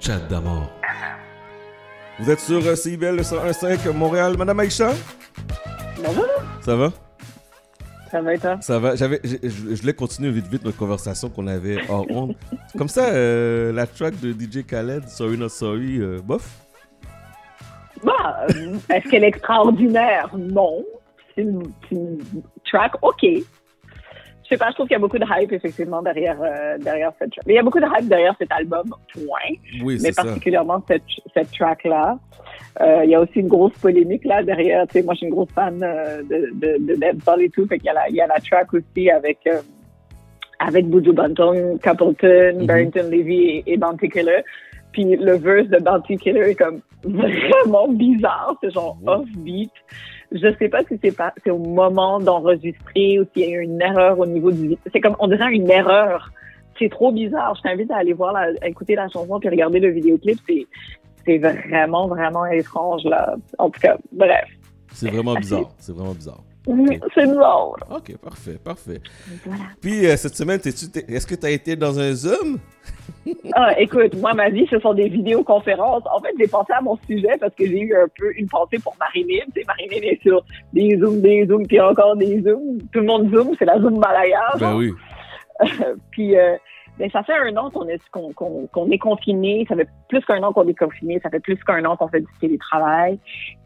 [0.00, 0.70] Chat d'amour.
[2.18, 4.34] Vous êtes sur euh, CIBL le 101.5 Montréal.
[4.36, 4.92] Madame Aïcha,
[6.04, 6.24] Bonjour,
[6.62, 6.90] ça va?
[8.10, 8.58] ça va et toi?
[8.60, 8.96] Ça va.
[8.96, 12.36] J'avais, je, je- je voulais continuer vite vite notre conversation qu'on avait hors honte.
[12.76, 16.48] Comme ça, euh, la track de DJ Khaled, Sorry Not Sorry, euh, bof.
[18.02, 18.46] Bah,
[18.88, 20.30] est-ce qu'elle est extraordinaire?
[20.36, 20.82] Non.
[21.34, 22.18] C'est une, c'est une
[22.64, 23.24] track, OK.
[24.50, 27.12] Je sais pas, je trouve qu'il y a beaucoup de hype, effectivement, derrière, euh, derrière
[27.20, 27.44] cette track.
[27.46, 28.82] Mais il y a beaucoup de hype derrière cet album,
[29.14, 29.54] point.
[29.84, 30.24] Oui, Mais c'est ça.
[30.24, 32.18] particulièrement cette, cette track-là.
[32.80, 34.88] Euh, il y a aussi une grosse polémique là derrière.
[34.88, 37.64] Tu sais, moi, je suis une grosse fan euh, de, de, de et tout.
[37.68, 39.38] Fait qu'il y a la, il y a la track aussi avec,
[40.58, 42.66] avec Buju Banton, Capleton, Mhm.
[42.66, 44.42] Barrington Levy et, et Bounty Killer.
[44.92, 48.56] Puis le verse de Bounty Killer est comme vraiment bizarre.
[48.60, 49.70] C'est genre off-beat.
[50.32, 53.62] Je sais pas si c'est pas, c'est au moment d'enregistrer ou s'il y a eu
[53.62, 56.30] une erreur au niveau du, c'est comme, on dirait une erreur.
[56.78, 57.54] C'est trop bizarre.
[57.56, 60.38] Je t'invite à aller voir la, à écouter la chanson puis regarder le vidéoclip.
[60.46, 60.66] C'est,
[61.26, 63.34] c'est vraiment, vraiment étrange, là.
[63.58, 64.48] En tout cas, bref.
[64.92, 65.70] C'est vraiment bizarre.
[65.78, 66.42] C'est vraiment bizarre.
[67.14, 67.78] C'est drôle.
[67.90, 69.00] Ok, parfait, parfait.
[69.44, 69.64] Voilà.
[69.80, 72.58] Puis euh, cette semaine, est-ce que tu as été dans un Zoom?
[73.54, 76.02] Ah, écoute, moi, ma vie, ce sont des vidéoconférences.
[76.12, 78.78] En fait, j'ai pensé à mon sujet parce que j'ai eu un peu une pensée
[78.78, 79.44] pour Marinine.
[79.54, 82.78] Tu sais, Marinine est sur des zooms, des zooms, puis encore des zooms.
[82.92, 84.40] Tout le monde zoom, c'est la zoom malaya.
[84.58, 84.92] Ben oui.
[86.10, 86.56] Puis, euh,
[87.00, 89.64] ben, ça fait un an qu'on est, qu'on, qu'on, qu'on est confiné.
[89.68, 91.18] Ça fait plus qu'un an qu'on est confiné.
[91.22, 93.18] Ça fait plus qu'un an qu'on fait du télétravail.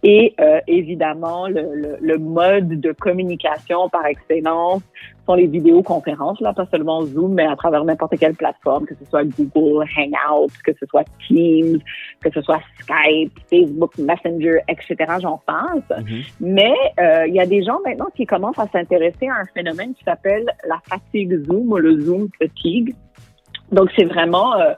[0.05, 4.83] Et euh, évidemment, le, le, le mode de communication par excellence
[5.27, 9.05] sont les vidéoconférences, là, pas seulement Zoom, mais à travers n'importe quelle plateforme, que ce
[9.07, 11.79] soit Google Hangouts, que ce soit Teams,
[12.23, 14.97] que ce soit Skype, Facebook Messenger, etc.
[15.21, 15.99] J'en passe.
[15.99, 16.23] Mhm.
[16.41, 19.95] Mais euh, il y a des gens maintenant qui commencent à s'intéresser à un phénomène
[19.95, 22.95] qui s'appelle la fatigue Zoom ou le Zoom fatigue.
[23.73, 24.73] Donc, c'est vraiment euh,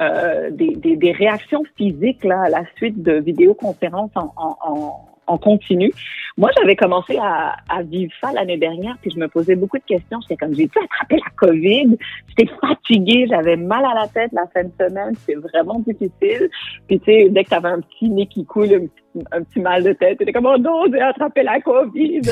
[0.00, 5.38] euh, des, des, des réactions physiques là, à la suite de vidéoconférences en, en, en,
[5.38, 5.92] continu.
[6.36, 9.84] Moi, j'avais commencé à, à vivre ça l'année dernière, puis je me posais beaucoup de
[9.84, 10.18] questions.
[10.22, 11.96] J'étais comme, j'ai-tu attrapé la COVID?
[12.28, 16.50] J'étais fatiguée, j'avais mal à la tête la fin de semaine, c'était vraiment difficile.
[16.88, 19.60] Puis, tu sais, dès que t'avais un petit nez qui coule, un petit, un petit
[19.60, 22.22] mal de tête, t'étais comme, oh non, j'ai attrapé la COVID.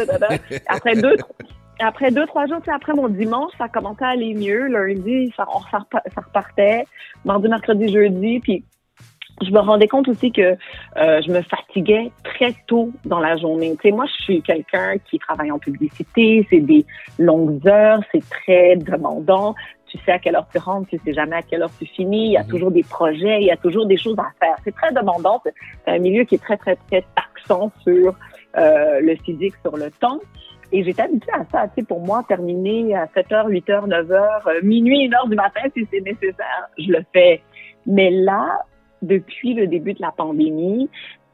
[0.66, 1.16] Après deux,
[1.80, 4.66] après deux, trois jours, tu sais, après mon dimanche, ça commençait à aller mieux.
[4.66, 5.58] Lundi, ça, on,
[6.20, 6.84] repartait.
[7.24, 8.40] Mardi, mercredi, jeudi.
[8.40, 8.64] Puis
[9.42, 10.56] je me rendais compte aussi que
[10.96, 13.74] euh, je me fatiguais très tôt dans la journée.
[13.80, 16.46] Tu sais, moi, je suis quelqu'un qui travaille en publicité.
[16.50, 16.84] C'est des
[17.18, 18.00] longues heures.
[18.12, 19.54] C'est très demandant.
[19.86, 22.26] Tu sais à quelle heure tu rentres, tu sais jamais à quelle heure tu finis.
[22.26, 22.48] Il y a Mhm.
[22.48, 24.54] toujours des projets, il y a toujours des choses à faire.
[24.62, 25.40] C'est très demandant.
[25.44, 25.52] C'est
[25.84, 28.14] c'est un milieu qui est très, très, très taxant sur
[28.56, 30.20] euh, le physique, sur le temps.
[30.72, 35.08] Et j'étais habituée à ça, tu sais, pour moi, terminer à 7h, 8h, 9h, minuit,
[35.08, 37.42] 1h du matin, si c'est nécessaire, je le fais.
[37.86, 38.64] Mais là,
[39.02, 40.88] depuis le début de la pandémie,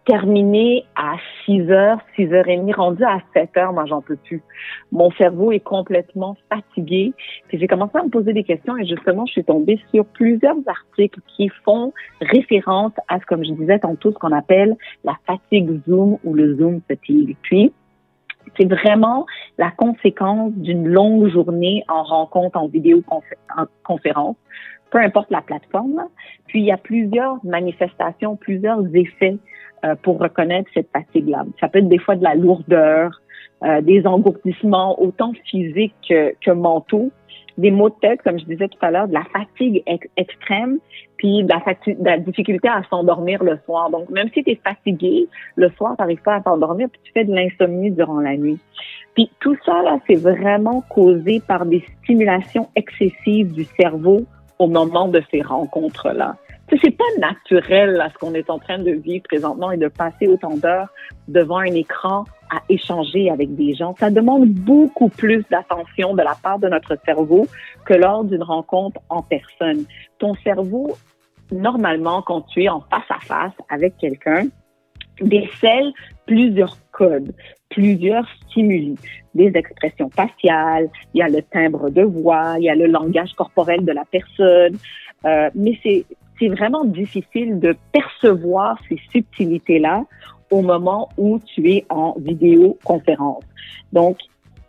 [0.06, 4.42] terminer à 6h, 6h30, rendu à 7h, moi, j'en peux plus.
[4.92, 7.12] Mon cerveau est complètement fatigué.
[7.48, 10.56] Puis j'ai commencé à me poser des questions et justement, je suis tombée sur plusieurs
[10.66, 15.80] articles qui font référence à, ce, comme je disais tantôt, ce qu'on appelle la fatigue
[15.86, 17.36] Zoom ou le Zoom fatigue.
[17.42, 17.72] Puis,
[18.56, 19.26] c'est vraiment
[19.58, 24.36] la conséquence d'une longue journée en rencontre, en vidéoconférence,
[24.90, 26.04] peu importe la plateforme.
[26.46, 29.36] Puis, il y a plusieurs manifestations, plusieurs effets
[29.84, 31.44] euh, pour reconnaître cette fatigue-là.
[31.60, 33.20] Ça peut être des fois de la lourdeur,
[33.64, 37.10] euh, des engourdissements, autant physiques que, que mentaux,
[37.58, 40.78] des maux de tête, comme je disais tout à l'heure, de la fatigue ex- extrême,
[41.16, 41.60] puis de la,
[41.94, 43.90] de la difficulté à s'endormir le soir.
[43.90, 47.12] Donc, même si tu es fatigué, le soir, tu n'arrives pas à t'endormir, puis tu
[47.12, 48.58] fais de l'insomnie durant la nuit.
[49.14, 54.24] Puis tout ça, là, c'est vraiment causé par des stimulations excessives du cerveau
[54.58, 56.36] au moment de ces rencontres-là.
[56.68, 60.26] C'est pas naturel, là, ce qu'on est en train de vivre présentement et de passer
[60.26, 60.88] autant d'heures
[61.28, 63.94] devant un écran à échanger avec des gens.
[63.98, 67.46] Ça demande beaucoup plus d'attention de la part de notre cerveau
[67.84, 69.84] que lors d'une rencontre en personne.
[70.18, 70.96] Ton cerveau,
[71.52, 74.48] normalement, quand tu es en face à face avec quelqu'un,
[75.20, 75.92] décèle
[76.26, 77.32] plusieurs codes,
[77.70, 78.96] plusieurs stimuli,
[79.34, 83.32] des expressions faciales, il y a le timbre de voix, il y a le langage
[83.34, 84.76] corporel de la personne,
[85.24, 86.04] euh, mais c'est
[86.38, 90.04] c'est vraiment difficile de percevoir ces subtilités-là
[90.50, 93.44] au moment où tu es en vidéoconférence.
[93.92, 94.18] Donc,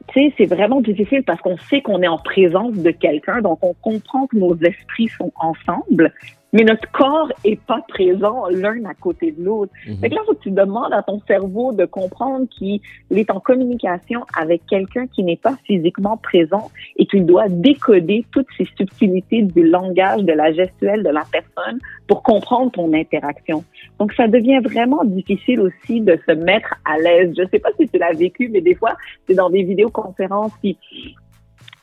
[0.07, 3.59] tu sais, c'est vraiment difficile parce qu'on sait qu'on est en présence de quelqu'un, donc
[3.61, 6.13] on comprend que nos esprits sont ensemble,
[6.53, 9.71] mais notre corps est pas présent l'un à côté de l'autre.
[9.87, 12.79] Mm là, faut que tu demandes à ton cerveau de comprendre qu'il
[13.11, 18.47] est en communication avec quelqu'un qui n'est pas physiquement présent et qu'il doit décoder toutes
[18.57, 23.63] ces subtilités du langage, de la gestuelle de la personne pour comprendre ton interaction.
[23.99, 27.33] Donc, ça devient vraiment difficile aussi de se mettre à l'aise.
[27.37, 28.95] Je sais pas si tu l'as vécu, mais des fois,
[29.27, 30.77] c'est dans des vidéoconférences qui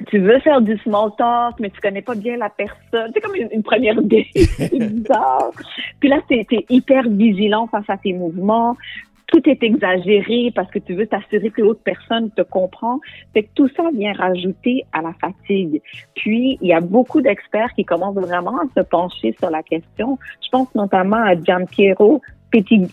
[0.07, 3.11] tu veux faire du small talk, mais tu connais pas bien la personne.
[3.15, 4.27] C'est comme une, première date.
[4.73, 5.51] bizarre.
[6.01, 8.77] Puis là, tu es, hyper vigilant face à tes mouvements.
[9.27, 13.01] Tout est exagéré parce que tu veux t'assurer que l'autre personne te comprend.
[13.33, 15.81] Fait que tout ça vient rajouter à la fatigue.
[16.15, 20.19] Puis, il y a beaucoup d'experts qui commencent vraiment à se pencher sur la question.
[20.45, 22.21] Je pense notamment à Giampiero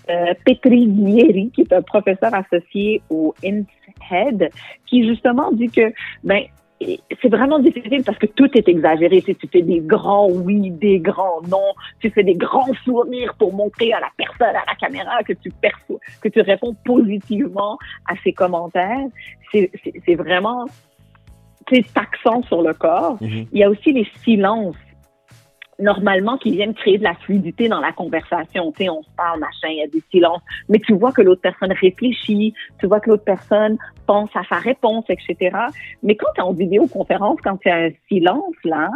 [0.10, 4.50] euh, Petriglieri, qui est un professeur associé au INSEAD,
[4.88, 5.94] qui justement dit que
[6.24, 6.44] ben
[7.22, 9.22] c'est vraiment difficile parce que tout est exagéré.
[9.22, 13.54] Tu, tu fais des grands oui, des grands non, tu fais des grands sourires pour
[13.54, 18.14] montrer à la personne, à la caméra que tu perçois, que tu réponds positivement à
[18.24, 19.08] ses commentaires.
[19.52, 20.66] C'est vraiment,
[21.70, 23.18] c'est taxant sur le corps.
[23.22, 23.48] Mm-hmm.
[23.52, 24.76] Il y a aussi les silences
[25.82, 28.72] normalement qui viennent créer de la fluidité dans la conversation.
[28.72, 31.22] Tu sais, on se parle, machin, il y a des silences, mais tu vois que
[31.22, 35.56] l'autre personne réfléchit, tu vois que l'autre personne pense à sa réponse, etc.
[36.04, 38.90] Mais quand tu es en vidéoconférence, quand tu as un silence, là,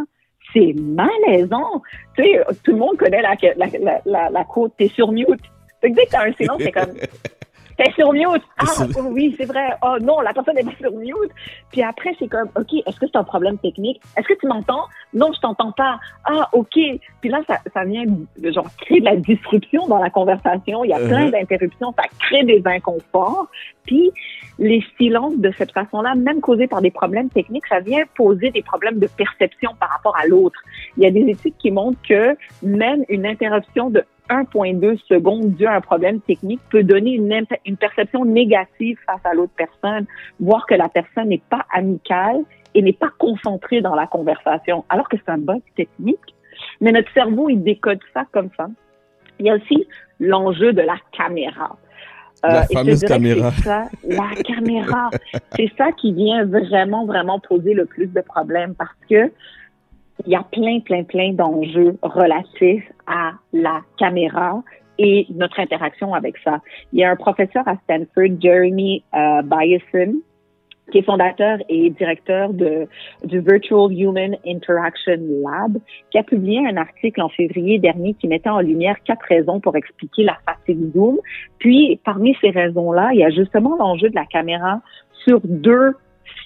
[0.54, 1.82] c'est malaisant.
[2.16, 5.28] Tu sais, tout le monde connaît la, la, la, la, côte, t'es sur mute.
[5.82, 6.94] Dès que tu as un silence, c'est comme
[7.78, 8.44] T'es sur mute.
[8.58, 9.76] Ah, oui, c'est vrai.
[9.82, 11.32] Oh non, la personne pas sur mute.
[11.72, 14.02] Puis après, c'est comme, OK, est-ce que c'est un problème technique?
[14.18, 14.86] Est-ce que tu m'entends?
[15.14, 16.00] Non, je t'entends pas.
[16.24, 16.74] Ah, OK.
[17.22, 18.06] Puis là, ça, ça vient,
[18.44, 20.84] genre, créer de la disruption dans la conversation.
[20.86, 21.08] Il y a uh-huh.
[21.08, 21.94] plein d'interruptions.
[21.98, 23.48] Ça crée des inconforts.
[23.86, 24.12] Puis,
[24.58, 28.62] les silences de cette façon-là, même causés par des problèmes techniques, ça vient poser des
[28.62, 30.60] problèmes de perception par rapport à l'autre.
[30.98, 35.66] Il y a des études qui montrent que même une interruption de 1,2 secondes dû
[35.66, 40.06] à un problème technique peut donner une, une perception négative face à l'autre personne,
[40.40, 42.42] voir que la personne n'est pas amicale
[42.74, 46.36] et n'est pas concentrée dans la conversation, alors que c'est un bug technique.
[46.82, 48.68] Mais notre cerveau, il décode ça comme ça.
[49.40, 49.88] Il y a aussi
[50.20, 51.78] l'enjeu de la caméra.
[52.46, 53.52] Euh, la fameuse caméra.
[53.64, 55.10] Ça, la caméra.
[55.56, 59.32] C'est ça qui vient vraiment, vraiment poser le plus de problèmes parce que
[60.26, 64.64] il y a plein, plein, plein d'enjeux relatifs à la caméra
[64.98, 66.62] et notre interaction avec ça.
[66.94, 70.16] Il y a un professeur à Stanford, Jeremy euh, Bayerson,
[70.92, 72.88] qui est fondateur et directeur de,
[73.24, 75.80] du Virtual Human Interaction Lab,
[76.12, 79.76] qui a publié un article en février dernier qui mettait en lumière quatre raisons pour
[79.76, 81.18] expliquer la fatigue Zoom.
[81.60, 84.82] Puis, parmi ces raisons-là, il y a justement l'enjeu de la caméra
[85.26, 85.96] sur deux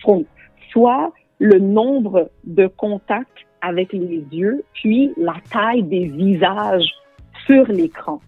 [0.01, 0.25] fronts.
[0.72, 6.89] Soit le nombre de contacts avec les yeux, puis la taille des visages
[7.45, 8.21] sur l'écran.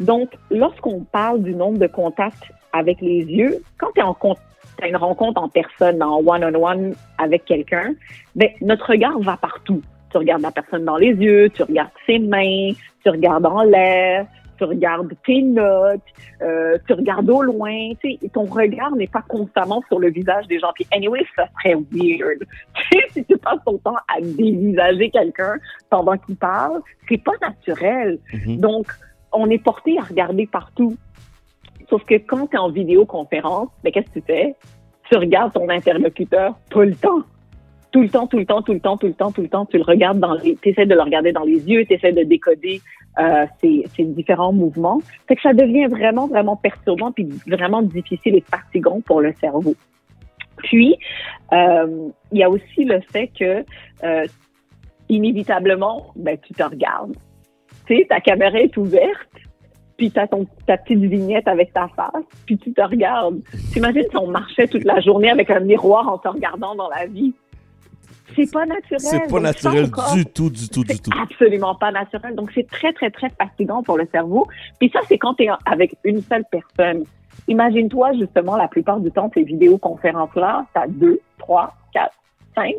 [0.00, 5.42] Donc, lorsqu'on parle du nombre de contacts avec les yeux, quand tu es une rencontre
[5.42, 7.94] en personne, en one-on-one avec quelqu'un,
[8.34, 9.82] ben, notre regard va partout.
[10.10, 14.26] Tu regardes la personne dans les yeux, tu regardes ses mains, tu regardes en l'air,
[14.60, 16.02] tu regardes tes notes,
[16.42, 20.46] euh, tu regardes au loin, tu sais, ton regard n'est pas constamment sur le visage
[20.48, 20.70] des gens.
[20.74, 22.44] Puis anyway, ça serait weird.
[23.12, 25.54] si tu passes ton temps à dévisager quelqu'un
[25.88, 28.18] pendant qu'il parle, c'est pas naturel.
[28.34, 28.60] Mm-hmm.
[28.60, 28.86] Donc,
[29.32, 30.94] on est porté à regarder partout.
[31.88, 34.56] Sauf que quand tu es en vidéoconférence, ben, qu'est-ce que tu fais?
[35.10, 37.24] Tu regardes ton interlocuteur tout le temps
[37.90, 39.66] tout le temps, tout le temps, tout le temps, tout le temps, tout le temps,
[39.66, 42.22] tu le regardes dans les, essaies de le regarder dans les yeux, tu essaies de
[42.22, 42.80] décoder
[43.18, 45.00] euh, ces, différents mouvements.
[45.26, 49.74] Fait que ça devient vraiment, vraiment perturbant puis vraiment difficile et fatigant pour le cerveau.
[50.58, 50.96] Puis,
[51.52, 53.64] euh, il y a aussi le fait que
[54.04, 54.26] euh,
[55.08, 57.16] inévitablement, ben, tu te regardes.
[57.86, 59.28] Tu sais, ta caméra est ouverte,
[59.96, 63.40] puis tu as ton, ta petite vignette avec ta face, puis tu te regardes.
[63.72, 67.06] T'imagines si on marchait toute la journée avec un miroir en te regardant dans la
[67.06, 67.34] vie?
[68.34, 69.00] C'est pas naturel.
[69.00, 71.10] C'est pas naturel du tout, du tout, du tout.
[71.20, 72.34] Absolument pas naturel.
[72.34, 74.46] Donc, c'est très, très, très fatigant pour le cerveau.
[74.78, 77.04] Puis ça, c'est quand tu es avec une seule personne.
[77.48, 82.16] Imagine-toi, justement, la plupart du temps, ces vidéoconférences-là, tu as deux, trois, quatre,
[82.54, 82.74] cinq,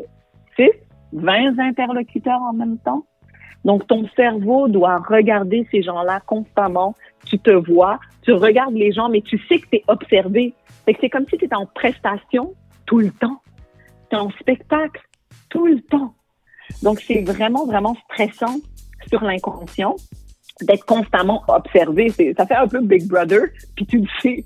[0.56, 0.72] six,
[1.14, 3.06] vingt interlocuteurs en même temps.
[3.66, 6.96] Donc, ton cerveau doit regarder ces gens-là constamment.
[7.26, 10.54] Tu te vois, tu regardes les gens, mais tu sais que tu es observé.
[11.00, 12.54] c'est comme si tu étais en prestation
[12.86, 13.42] tout le temps.
[14.10, 15.02] Tu es en spectacle
[15.52, 16.16] tout le temps.
[16.82, 18.58] Donc, c'est vraiment, vraiment stressant
[19.08, 19.96] sur l'inconscient
[20.62, 22.10] d'être constamment observé.
[22.38, 24.46] Ça fait un peu Big Brother, puis tu le sais.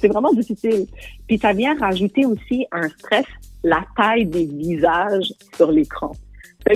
[0.00, 0.86] C'est vraiment difficile.
[1.26, 3.26] Puis ça vient rajouter aussi un stress,
[3.62, 6.12] la taille des visages sur l'écran.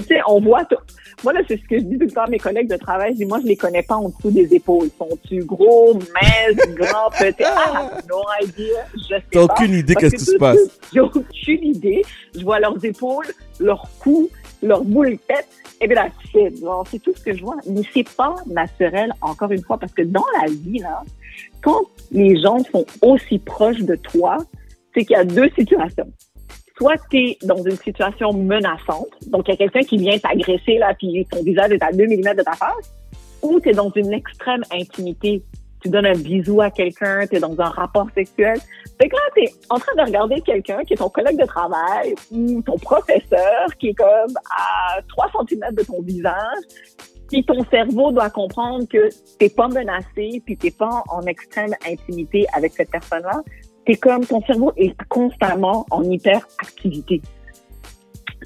[0.00, 0.76] Tu sais, on voit tout.
[1.25, 3.12] Moi, là, c'est ce que je dis tout le temps à mes collègues de travail.
[3.12, 4.88] Je dis, moi, je les connais pas en dessous des épaules.
[4.99, 7.43] Sont-tu gros, minces, grands, petits?
[7.45, 8.87] Ah, no idea.
[8.95, 10.59] Je sais T'as aucune idée qu'est-ce qui se passe.
[10.93, 12.03] J'ai aucune idée.
[12.35, 13.26] Je vois leurs épaules,
[13.61, 14.31] leurs coups,
[14.62, 15.49] leurs boules tête.
[15.81, 17.57] Et bien, c'est tout ce que je vois.
[17.67, 21.03] Mais c'est pas naturel, encore une fois, parce que dans la vie, là,
[21.62, 24.38] quand les gens sont aussi proches de toi,
[24.95, 26.11] c'est qu'il y a deux situations
[26.78, 30.78] soit tu es dans une situation menaçante, donc il y a quelqu'un qui vient t'agresser,
[30.78, 32.95] là, puis ton visage est à 2 mm de ta face,
[33.42, 35.42] ou tu es dans une extrême intimité.
[35.83, 38.59] Tu donnes un bisou à quelqu'un, tu es dans un rapport sexuel.
[39.00, 41.45] Fait que là, tu es en train de regarder quelqu'un qui est ton collègue de
[41.45, 46.64] travail ou ton professeur qui est comme à 3 cm de ton visage,
[47.28, 52.47] puis ton cerveau doit comprendre que t'es pas menacé, puis t'es pas en extrême intimité
[52.52, 53.42] avec cette personne-là
[53.87, 57.23] c'est comme ton cerveau est constamment en hyperactivité.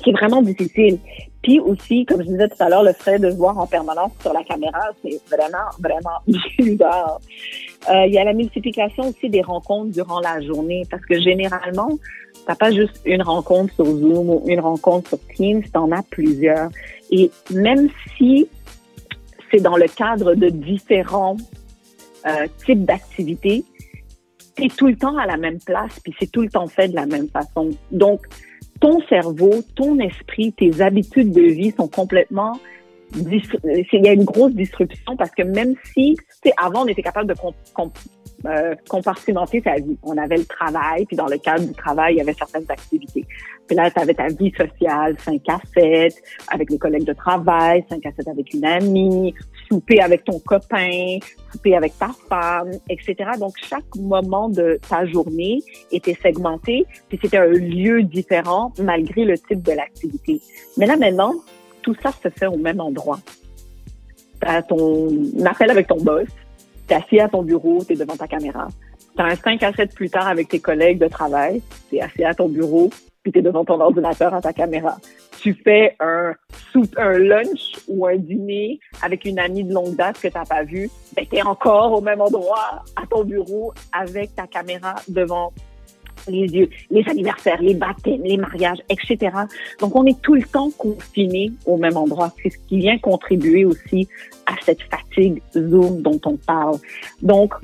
[0.05, 0.99] C'est vraiment difficile.
[1.43, 4.33] Puis aussi, comme je disais tout à l'heure, le fait de voir en permanence sur
[4.33, 6.19] la caméra, c'est vraiment, vraiment
[6.59, 7.21] bizarre.
[7.91, 11.99] Euh, il y a la multiplication aussi des rencontres durant la journée parce que généralement,
[12.47, 16.69] t'as pas juste une rencontre sur Zoom ou une rencontre sur Teams, t'en as plusieurs.
[17.11, 18.47] Et même si
[19.51, 21.37] c'est dans le cadre de différents
[22.27, 23.65] euh, types d'activités,
[24.61, 26.95] c'est tout le temps à la même place, puis c'est tout le temps fait de
[26.95, 27.71] la même façon.
[27.91, 28.21] Donc,
[28.81, 32.59] ton cerveau, ton esprit, tes habitudes de vie sont complètement
[33.17, 36.17] il y a une grosse disruption parce que même si,
[36.57, 37.35] avant, on était capable de
[38.47, 39.99] euh, compartimenter sa vie.
[40.03, 43.27] On avait le travail, puis dans le cadre du travail, il y avait certaines activités.
[43.67, 46.15] Puis là, tu avais ta vie sociale, 5 à 7,
[46.51, 49.35] avec les collègues de travail, 5 à 7 avec une amie,
[49.71, 51.19] souper avec ton copain,
[51.53, 53.31] souper avec ta femme, etc.
[53.39, 55.63] Donc, chaque moment de ta journée
[55.93, 60.41] était segmenté, puis c'était un lieu différent malgré le type de l'activité.
[60.77, 61.35] Mais là, maintenant,
[61.83, 63.21] tout ça se fait au même endroit.
[64.43, 65.09] Tu as ton
[65.45, 66.29] appel avec ton boss,
[66.89, 68.69] tu es assis à ton bureau, tu es devant ta caméra.
[69.17, 72.01] Tu as un 5 à 7 plus tard avec tes collègues de travail, tu es
[72.01, 72.91] assis à ton bureau,
[73.23, 74.97] puis tu es devant ton ordinateur à ta caméra.
[75.41, 76.35] Tu fais un
[76.97, 80.65] un lunch ou un dîner avec une amie de longue date que tu n'as pas
[80.65, 85.53] vue, ben, tu es encore au même endroit, à ton bureau, avec ta caméra devant
[86.29, 89.31] les yeux, les anniversaires, les baptêmes, les mariages, etc.
[89.81, 92.33] Donc, on est tout le temps confiné au même endroit.
[92.43, 94.09] C'est ce qui vient contribuer aussi
[94.47, 96.77] à cette fatigue Zoom dont on parle.
[97.23, 97.55] Donc,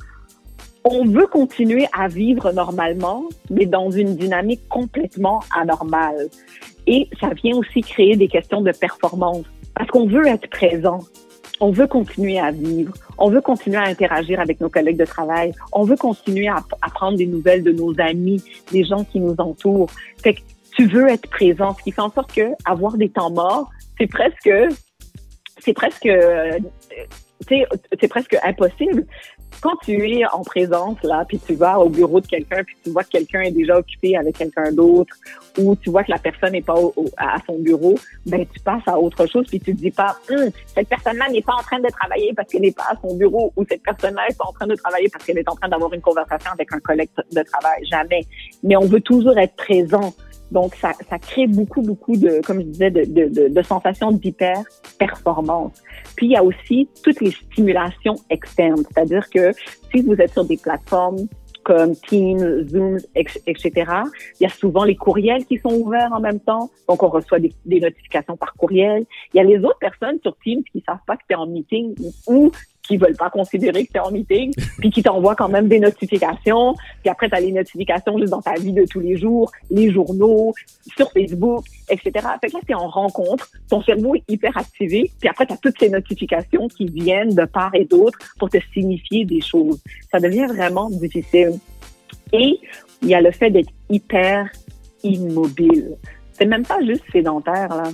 [0.88, 6.28] on veut continuer à vivre normalement, mais dans une dynamique complètement anormale.
[6.86, 9.44] Et ça vient aussi créer des questions de performance.
[9.74, 11.00] Parce qu'on veut être présent.
[11.58, 15.52] On veut continuer à vivre, on veut continuer à interagir avec nos collègues de travail,
[15.72, 16.62] on veut continuer à,
[16.94, 19.88] prendre des nouvelles de nos amis, des gens qui nous entourent.
[20.22, 20.40] Fait que
[20.76, 24.06] tu veux être présent, ce qui fait en sorte que avoir des temps morts, c'est
[24.06, 24.50] presque,
[25.60, 26.58] c'est presque, euh,
[27.48, 29.06] c'est presque impossible
[29.60, 32.90] quand tu es en présence, là, puis tu vas au bureau de quelqu'un, puis tu
[32.90, 35.14] vois que quelqu'un est déjà occupé avec quelqu'un d'autre,
[35.58, 36.76] ou tu vois que la personne n'est pas
[37.16, 37.94] à son bureau,
[38.26, 41.42] ben tu passes à autre chose, puis tu te dis pas, hum, cette personne-là n'est
[41.42, 44.22] pas en train de travailler parce qu'elle n'est pas à son bureau, ou cette personne-là
[44.28, 46.72] n'est pas en train de travailler parce qu'elle est en train d'avoir une conversation avec
[46.72, 47.84] un collègue de travail.
[47.90, 48.22] Jamais.
[48.62, 50.14] Mais on veut toujours être présent.
[50.50, 55.82] Donc, ça, ça crée beaucoup, beaucoup de, comme je disais, de, de, de sensations d'hyper-performance.
[56.16, 58.82] Puis, il y a aussi toutes les stimulations externes.
[58.88, 59.52] C'est-à-dire que
[59.92, 61.26] si vous êtes sur des plateformes
[61.66, 63.72] comme Teams, Zoom, etc.
[64.38, 67.40] Il y a souvent les courriels qui sont ouverts en même temps, donc on reçoit
[67.40, 69.04] des, des notifications par courriel.
[69.34, 71.48] Il y a les autres personnes sur Teams qui savent pas que tu es en
[71.48, 71.96] meeting
[72.28, 72.52] ou
[72.86, 75.80] qui veulent pas considérer que tu es en meeting, puis qui t'envoient quand même des
[75.80, 76.74] notifications.
[77.02, 79.90] Puis après, tu as les notifications juste dans ta vie de tous les jours, les
[79.90, 80.54] journaux,
[80.96, 82.12] sur Facebook, etc.
[82.40, 85.52] Fait que là, tu es en rencontre, ton cerveau est hyper activé, puis après, tu
[85.52, 89.80] as toutes ces notifications qui viennent de part et d'autre pour te signifier des choses.
[90.10, 91.58] Ça devient vraiment difficile.
[92.32, 92.58] Et
[93.02, 94.50] il y a le fait d'être hyper
[95.02, 95.96] immobile.
[96.32, 97.84] C'est même pas juste sédentaire, là.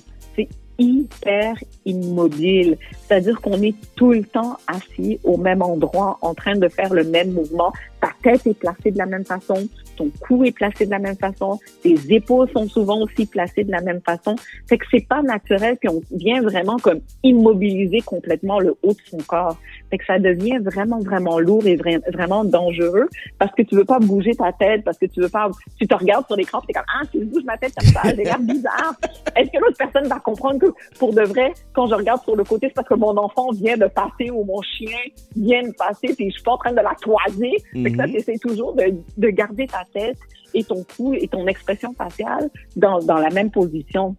[0.78, 2.76] Hyper immobile.
[3.06, 7.04] C'est-à-dire qu'on est tout le temps assis au même endroit, en train de faire le
[7.04, 7.72] même mouvement.
[8.00, 11.16] Ta tête est placée de la même façon, ton cou est placé de la même
[11.16, 14.34] façon, tes épaules sont souvent aussi placées de la même façon.
[14.66, 19.00] C'est que c'est pas naturel, puis on vient vraiment comme immobiliser complètement le haut de
[19.08, 19.56] son corps.
[19.90, 23.98] Fait que ça devient vraiment, vraiment lourd et vraiment dangereux parce que tu veux pas
[23.98, 26.82] bouger ta tête, parce que tu veux pas, tu te regardes sur l'écran, es comme,
[26.88, 28.94] ah, si je bouge ma tête comme ça, j'ai l'air bizarre.
[29.36, 30.58] Est-ce que l'autre personne va comprendre
[30.98, 33.76] pour de vrai, quand je regarde sur le côté, c'est parce que mon enfant vient
[33.76, 34.98] de passer ou mon chien
[35.36, 37.56] vient de passer puis je suis pas en train de la toiser.
[37.72, 40.18] Fait que ça, essaie toujours de, de, garder ta tête
[40.54, 44.16] et ton cou et ton expression faciale dans, dans la même position.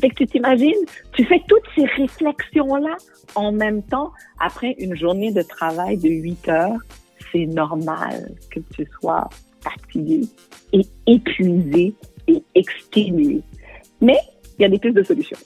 [0.00, 0.72] Fait que tu t'imagines,
[1.12, 2.96] tu fais toutes ces réflexions-là
[3.34, 6.78] en même temps après une journée de travail de 8 heures.
[7.32, 9.28] C'est normal que tu sois
[9.62, 10.22] fatigué
[10.72, 11.94] et épuisé
[12.26, 13.42] et exténué.
[14.00, 14.18] Mais
[14.58, 15.38] il y a des pistes de solutions.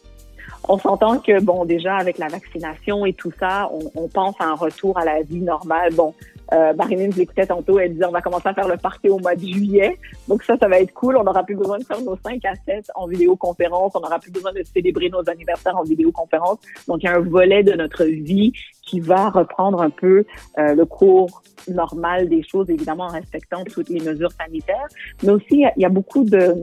[0.69, 4.45] On s'entend que, bon, déjà, avec la vaccination et tout ça, on, on pense à
[4.45, 5.93] un retour à la vie normale.
[5.95, 6.15] Bon,
[6.53, 9.19] euh, Marilyn, je l'écoutais tantôt, elle disait on va commencer à faire le party au
[9.19, 9.99] mois de juillet.
[10.29, 11.17] Donc ça, ça va être cool.
[11.17, 13.93] On n'aura plus besoin de faire nos 5 à 7 en vidéoconférence.
[13.95, 16.59] On n'aura plus besoin de célébrer nos anniversaires en vidéoconférence.
[16.89, 18.53] Donc il y a un volet de notre vie
[18.83, 20.25] qui va reprendre un peu
[20.59, 24.89] euh, le cours normal des choses, évidemment en respectant toutes les mesures sanitaires.
[25.23, 26.55] Mais aussi, il y a beaucoup de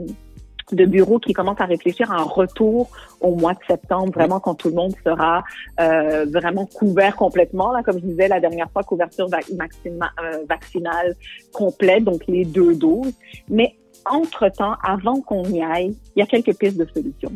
[0.71, 2.89] de bureaux qui commencent à réfléchir à un retour
[3.21, 5.43] au mois de septembre, vraiment quand tout le monde sera
[5.79, 7.71] euh, vraiment couvert complètement.
[7.71, 11.15] Là, comme je disais la dernière fois, couverture euh, vaccinale
[11.53, 13.13] complète, donc les deux doses.
[13.49, 17.31] Mais entre-temps, avant qu'on y aille, il y a quelques pistes de solutions.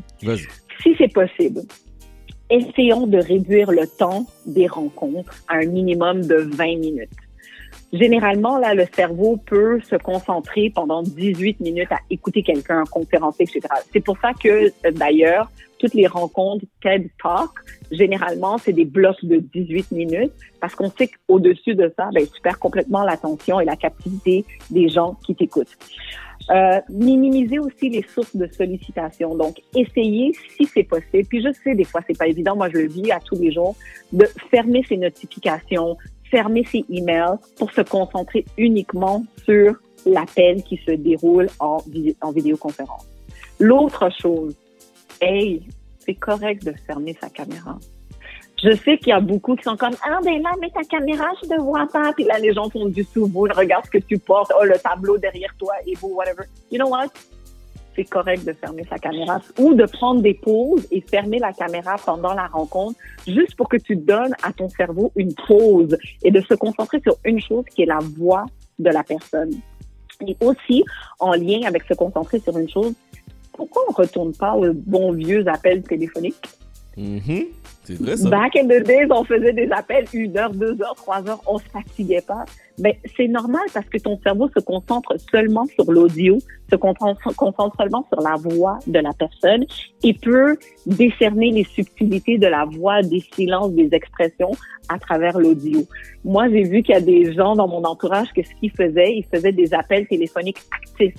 [0.82, 1.62] Si c'est possible,
[2.50, 7.10] essayons de réduire le temps des rencontres à un minimum de 20 minutes.
[7.94, 13.62] Généralement, là, le cerveau peut se concentrer pendant 18 minutes à écouter quelqu'un, conférencer, etc.
[13.94, 17.52] C'est pour ça que, d'ailleurs, toutes les rencontres TED Talk,
[17.92, 22.42] généralement, c'est des blocs de 18 minutes parce qu'on sait qu'au-dessus de ça, ben, tu
[22.42, 25.78] perds complètement l'attention et la captivité des gens qui t'écoutent.
[26.50, 29.36] Euh, minimiser aussi les sources de sollicitation.
[29.36, 32.80] Donc, essayer, si c'est possible, puis je sais, des fois, c'est pas évident, moi, je
[32.80, 33.76] le vis à tous les jours,
[34.12, 35.98] de fermer ses notifications,
[36.34, 41.78] fermer ses emails pour se concentrer uniquement sur l'appel qui se déroule en,
[42.22, 43.06] en vidéoconférence.
[43.60, 44.56] L'autre chose,
[45.22, 45.62] hey,
[46.00, 47.78] c'est correct de fermer sa caméra.
[48.64, 51.26] Je sais qu'il y a beaucoup qui sont comme ah ben là mets ta caméra
[51.42, 54.18] je te vois pas puis là les gens font du sous regarde ce que tu
[54.18, 57.10] portes oh le tableau derrière toi est beau whatever you know what?
[57.96, 61.96] C'est correct de fermer sa caméra ou de prendre des pauses et fermer la caméra
[62.04, 62.98] pendant la rencontre
[63.28, 67.18] juste pour que tu donnes à ton cerveau une pause et de se concentrer sur
[67.26, 68.46] une chose qui est la voix
[68.80, 69.52] de la personne.
[70.28, 70.84] Et aussi,
[71.20, 72.94] en lien avec se concentrer sur une chose,
[73.54, 76.50] pourquoi on retourne pas aux bons vieux appels téléphoniques?
[76.98, 77.48] Mm-hmm.
[77.84, 78.30] C'est vrai, ça.
[78.30, 81.58] Back in the days, on faisait des appels une heure, deux heures, trois heures, on
[81.58, 82.46] se fatiguait pas.
[82.80, 86.38] Ben, c'est normal parce que ton cerveau se concentre seulement sur l'audio,
[86.72, 89.66] se concentre seulement sur la voix de la personne
[90.02, 94.52] et peut décerner les subtilités de la voix, des silences, des expressions
[94.90, 95.82] à travers l'audio.
[96.24, 99.14] Moi, j'ai vu qu'il y a des gens dans mon entourage que ce qu'ils faisaient,
[99.18, 101.16] ils faisaient des appels téléphoniques actifs.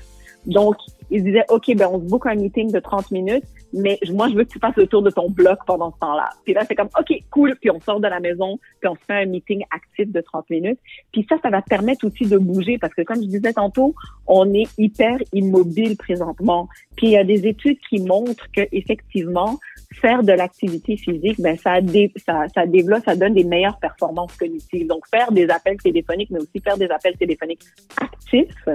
[0.46, 0.77] Donc,
[1.11, 4.34] ils disaient, OK, ben, on se book un meeting de 30 minutes, mais moi, je
[4.37, 6.30] veux que tu fasses le tour de ton bloc pendant ce temps-là.
[6.44, 7.56] Puis là, c'est comme, OK, cool.
[7.60, 10.48] Puis on sort de la maison, puis on se fait un meeting actif de 30
[10.50, 10.78] minutes.
[11.12, 13.94] Puis ça, ça va te permettre aussi de bouger parce que comme je disais tantôt,
[14.26, 16.68] on est hyper immobile présentement.
[16.96, 19.58] Puis il y a des études qui montrent que effectivement,
[20.00, 21.76] faire de l'activité physique, ben ça,
[22.24, 24.87] ça, ça développe, ça donne des meilleures performances cognitives.
[24.87, 27.62] Donc faire des appels téléphoniques, mais aussi faire des appels téléphoniques
[28.00, 28.68] actifs,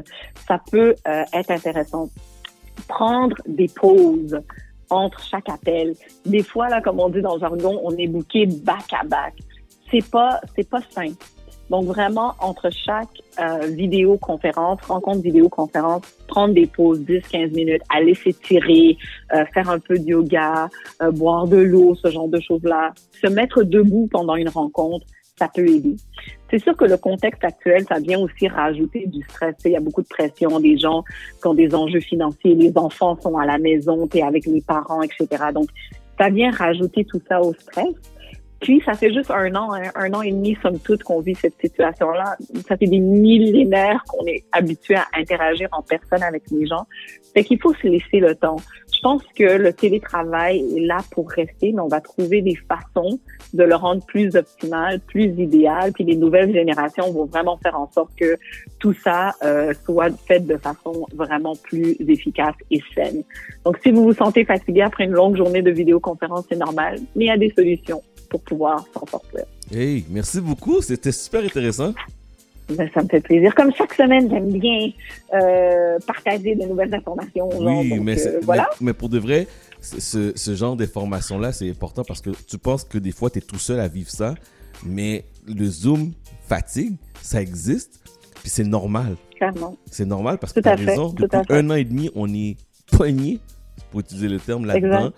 [0.47, 2.09] ça peut euh, être intéressant.
[2.87, 4.39] Prendre des pauses
[4.89, 5.93] entre chaque appel.
[6.25, 9.33] Des fois, là, comme on dit dans le jargon, on est booké back à back.
[9.91, 11.25] C'est pas, c'est pas simple.
[11.69, 18.97] Donc vraiment, entre chaque euh, vidéoconférence, rencontre vidéoconférence, prendre des pauses 10-15 minutes, aller s'étirer,
[19.33, 20.67] euh, faire un peu de yoga,
[21.01, 25.05] euh, boire de l'eau, ce genre de choses-là, se mettre debout pendant une rencontre,
[25.39, 25.95] ça peut aider.
[26.51, 29.55] C'est sûr que le contexte actuel, ça vient aussi rajouter du stress.
[29.65, 31.03] Il y a beaucoup de pression, des gens
[31.41, 34.61] qui ont des enjeux financiers, les enfants sont à la maison, tu es avec les
[34.61, 35.27] parents, etc.
[35.53, 35.69] Donc,
[36.19, 37.95] ça vient rajouter tout ça au stress.
[38.61, 41.35] Puis, ça fait juste un an, hein, un an et demi, somme toute, qu'on vit
[41.35, 42.35] cette situation-là.
[42.67, 46.85] Ça fait des millénaires qu'on est habitué à interagir en personne avec les gens.
[47.33, 48.57] Fait qu'il faut se laisser le temps.
[48.93, 53.19] Je pense que le télétravail est là pour rester, mais on va trouver des façons
[53.53, 55.93] de le rendre plus optimal, plus idéal.
[55.93, 58.37] Puis les nouvelles générations vont vraiment faire en sorte que
[58.79, 63.23] tout ça euh, soit fait de façon vraiment plus efficace et saine.
[63.63, 67.25] Donc, si vous vous sentez fatigué après une longue journée de vidéoconférence, c'est normal, mais
[67.25, 69.45] il y a des solutions pour pouvoir s'en sortir.
[69.73, 70.81] Hey, merci beaucoup.
[70.81, 71.93] C'était super intéressant.
[72.69, 73.53] Ben, ça me fait plaisir.
[73.55, 74.91] Comme chaque semaine, j'aime bien
[75.33, 77.49] euh, partager de nouvelles informations.
[77.59, 78.69] Oui, mais, euh, voilà.
[78.79, 79.47] mais, pour de vrai,
[79.81, 83.41] ce, ce genre d'informations-là, c'est important parce que tu penses que des fois, tu es
[83.41, 84.35] tout seul à vivre ça,
[84.85, 86.11] mais le Zoom
[86.47, 88.01] fatigue, ça existe,
[88.41, 89.15] puis c'est normal.
[89.35, 89.75] Clairement.
[89.89, 91.09] C'est normal parce que tu as raison.
[91.09, 92.57] Depuis un an et demi, on est
[92.91, 93.39] poigné,
[93.89, 95.11] pour utiliser le terme là-dedans.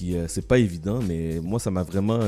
[0.00, 2.20] Puis euh, c'est pas évident, mais moi, ça m'a vraiment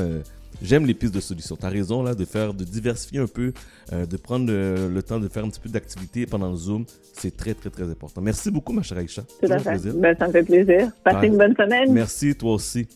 [0.61, 1.55] j'aime les pistes de solutions.
[1.55, 3.51] Tu as raison là de faire, de diversifier un peu,
[3.91, 6.85] euh, de prendre le, temps de faire un petit peu d'activité pendant le Zoom.
[7.13, 8.21] C'est très, très, très important.
[8.21, 9.23] Merci beaucoup, ma chère Aïcha.
[9.41, 9.89] Tout à fait.
[9.95, 10.91] Ben, ça me fait plaisir.
[11.03, 11.91] Passez une bonne semaine.
[11.91, 12.87] Merci, toi aussi.